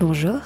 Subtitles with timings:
[0.00, 0.38] Bonjour,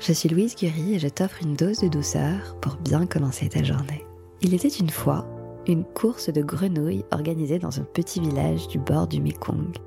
[0.00, 3.62] je suis Louise Curie et je t'offre une dose de douceur pour bien commencer ta
[3.62, 4.04] journée.
[4.42, 5.26] Il était une fois
[5.66, 9.78] une course de grenouilles organisée dans un petit village du bord du Mekong.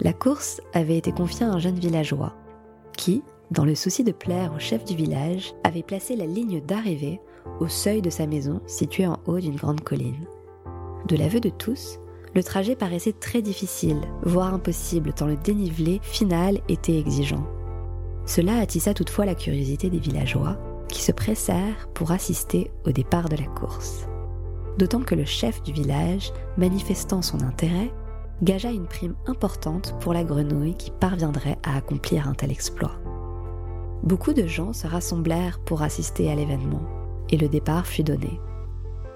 [0.00, 2.34] La course avait été confiée à un jeune villageois
[2.98, 7.18] qui, dans le souci de plaire au chef du village, avait placé la ligne d'arrivée
[7.60, 10.26] au seuil de sa maison située en haut d'une grande colline.
[11.08, 11.98] De l'aveu de tous,
[12.34, 17.46] le trajet paraissait très difficile, voire impossible tant le dénivelé final était exigeant.
[18.26, 20.56] Cela attisa toutefois la curiosité des villageois,
[20.88, 24.06] qui se pressèrent pour assister au départ de la course.
[24.78, 27.92] D'autant que le chef du village, manifestant son intérêt,
[28.42, 32.98] gagea une prime importante pour la grenouille qui parviendrait à accomplir un tel exploit.
[34.02, 36.82] Beaucoup de gens se rassemblèrent pour assister à l'événement,
[37.28, 38.40] et le départ fut donné.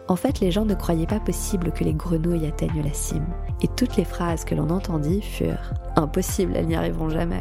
[0.08, 3.26] En fait, les gens ne croyaient pas possible que les grenouilles atteignent la cime,
[3.62, 7.38] et toutes les phrases que l'on entendit furent⁇ Impossible, elles n'y arriveront jamais!⁇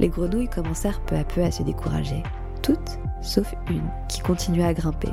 [0.00, 2.22] Les grenouilles commencèrent peu à peu à se décourager,
[2.62, 5.12] toutes sauf une qui continua à grimper.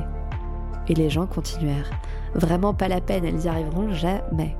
[0.87, 1.91] Et les gens continuèrent⁇
[2.39, 4.55] Vraiment pas la peine, elles n'y arriveront jamais!⁇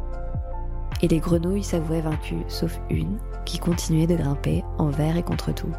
[1.01, 5.71] Et les grenouilles s'avouaient vaincues, sauf une qui continuait de grimper envers et contre tout.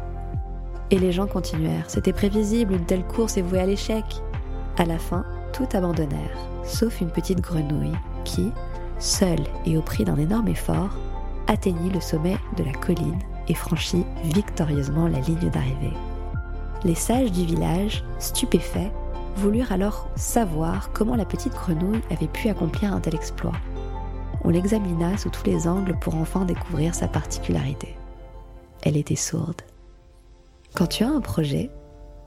[0.89, 4.03] Et les gens continuèrent, c'était prévisible, une telle course est vouée à l'échec.
[4.77, 8.51] À la fin, tout abandonnèrent, sauf une petite grenouille qui,
[8.97, 10.97] seule et au prix d'un énorme effort,
[11.45, 15.93] atteignit le sommet de la colline et franchit victorieusement la ligne d'arrivée.
[16.83, 18.91] Les sages du village, stupéfaits,
[19.35, 23.55] voulurent alors savoir comment la petite grenouille avait pu accomplir un tel exploit.
[24.43, 27.95] On l'examina sous tous les angles pour enfin découvrir sa particularité.
[28.83, 29.61] Elle était sourde.
[30.75, 31.69] Quand tu as un projet,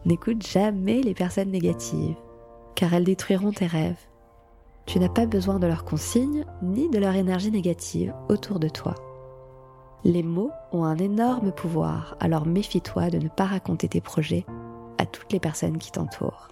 [0.05, 2.17] n'écoute jamais les personnes négatives
[2.75, 4.01] car elles détruiront tes rêves.
[4.87, 8.95] Tu n'as pas besoin de leurs consignes ni de leur énergie négative autour de toi.
[10.05, 14.45] Les mots ont un énorme pouvoir, alors méfie-toi de ne pas raconter tes projets
[14.99, 16.49] à toutes les personnes qui t'entourent.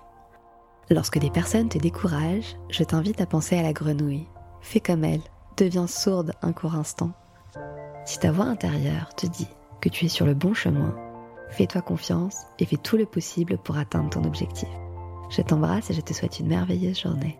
[0.89, 4.29] Lorsque des personnes te découragent, je t'invite à penser à la grenouille.
[4.61, 5.23] Fais comme elle,
[5.57, 7.11] deviens sourde un court instant.
[8.05, 9.49] Si ta voix intérieure te dit
[9.81, 10.95] que tu es sur le bon chemin,
[11.49, 14.69] fais-toi confiance et fais tout le possible pour atteindre ton objectif.
[15.29, 17.39] Je t'embrasse et je te souhaite une merveilleuse journée.